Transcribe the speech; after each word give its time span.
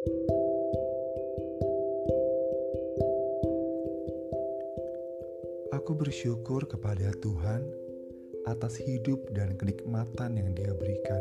Aku 0.00 0.16
bersyukur 5.92 6.64
kepada 6.64 7.12
Tuhan 7.20 7.68
atas 8.48 8.80
hidup 8.80 9.28
dan 9.36 9.60
kenikmatan 9.60 10.40
yang 10.40 10.56
Dia 10.56 10.72
berikan. 10.72 11.20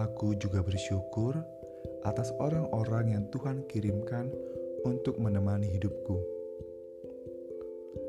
Aku 0.00 0.32
juga 0.40 0.64
bersyukur 0.64 1.36
atas 2.08 2.32
orang-orang 2.40 3.20
yang 3.20 3.28
Tuhan 3.28 3.68
kirimkan 3.68 4.32
untuk 4.88 5.20
menemani 5.20 5.76
hidupku. 5.76 6.16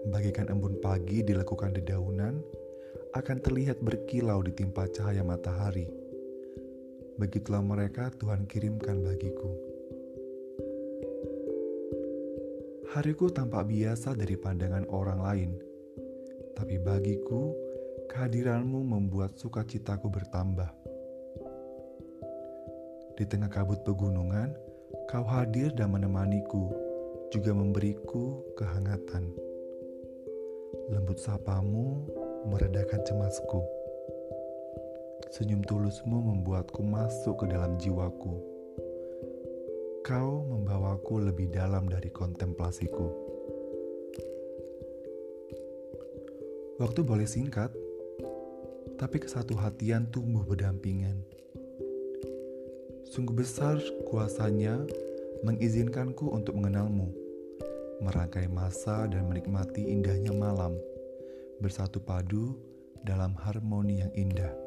Bagaikan 0.08 0.48
embun 0.48 0.80
pagi 0.80 1.20
dilakukan 1.20 1.76
dedaunan, 1.76 2.40
akan 3.12 3.38
terlihat 3.44 3.84
berkilau 3.84 4.40
di 4.40 4.56
timpa 4.56 4.88
cahaya 4.88 5.20
matahari. 5.20 6.05
Begitulah 7.16 7.64
mereka 7.64 8.12
Tuhan 8.20 8.44
kirimkan 8.44 9.00
bagiku. 9.00 9.56
Hariku 12.92 13.32
tampak 13.32 13.72
biasa 13.72 14.16
dari 14.20 14.36
pandangan 14.36 14.84
orang 14.92 15.20
lain, 15.24 15.52
tapi 16.60 16.76
bagiku 16.80 17.56
kehadiranmu 18.12 18.84
membuat 18.84 19.40
sukacitaku 19.40 20.12
bertambah. 20.12 20.68
Di 23.16 23.24
tengah 23.24 23.48
kabut 23.48 23.80
pegunungan, 23.88 24.52
kau 25.08 25.24
hadir 25.24 25.72
dan 25.72 25.96
menemaniku, 25.96 26.72
juga 27.32 27.56
memberiku 27.56 28.44
kehangatan. 28.60 29.32
Lembut 30.92 31.20
sapamu 31.24 32.12
meredakan 32.52 33.00
cemasku. 33.08 33.85
Senyum 35.36 35.68
tulusmu 35.68 36.32
membuatku 36.32 36.80
masuk 36.80 37.44
ke 37.44 37.52
dalam 37.52 37.76
jiwaku 37.76 38.40
Kau 40.00 40.48
membawaku 40.48 41.28
lebih 41.28 41.52
dalam 41.52 41.92
dari 41.92 42.08
kontemplasiku. 42.08 43.12
Waktu 46.80 47.04
boleh 47.04 47.28
singkat, 47.28 47.68
tapi 48.96 49.20
kesatu 49.20 49.60
hatian 49.60 50.08
tumbuh 50.08 50.48
berdampingan. 50.48 51.20
Sungguh 53.12 53.36
besar 53.36 53.76
kuasanya 54.08 54.88
mengizinkanku 55.44 56.32
untuk 56.32 56.56
mengenalmu, 56.56 57.12
merangkai 58.00 58.48
masa 58.48 59.04
dan 59.12 59.28
menikmati 59.28 59.84
indahnya 59.84 60.32
malam, 60.32 60.80
bersatu 61.60 62.00
padu 62.00 62.56
dalam 63.04 63.36
harmoni 63.36 64.00
yang 64.00 64.16
indah. 64.16 64.65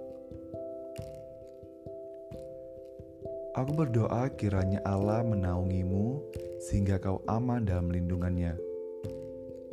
Aku 3.58 3.74
berdoa 3.74 4.30
kiranya 4.38 4.78
Allah 4.86 5.26
menaungimu 5.26 6.22
sehingga 6.62 7.02
kau 7.02 7.26
aman 7.26 7.66
dalam 7.66 7.90
lindungannya. 7.90 8.54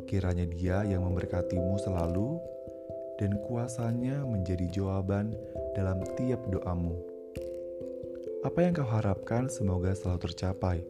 Kiranya 0.09 0.49
dia 0.49 0.81
yang 0.89 1.05
memberkatimu 1.05 1.77
selalu 1.77 2.41
dan 3.21 3.37
kuasanya 3.45 4.25
menjadi 4.25 4.65
jawaban 4.73 5.37
dalam 5.77 6.01
tiap 6.17 6.41
doamu. 6.49 6.97
Apa 8.41 8.65
yang 8.65 8.73
kau 8.73 8.89
harapkan 8.89 9.53
semoga 9.53 9.93
selalu 9.93 10.33
tercapai. 10.33 10.81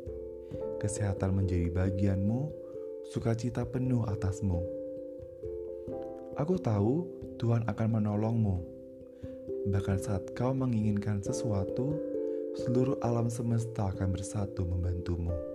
Kesehatan 0.80 1.36
menjadi 1.36 1.68
bagianmu, 1.76 2.48
sukacita 3.12 3.68
penuh 3.68 4.08
atasmu. 4.08 4.64
Aku 6.40 6.56
tahu 6.64 7.12
Tuhan 7.44 7.68
akan 7.68 7.88
menolongmu. 8.00 8.56
Bahkan 9.68 10.00
saat 10.00 10.32
kau 10.32 10.56
menginginkan 10.56 11.20
sesuatu, 11.20 12.14
seluruh 12.56 12.95
alam 13.03 13.28
semesta 13.28 13.92
akan 13.92 14.16
bersatu 14.16 14.64
membantumu. 14.64 15.55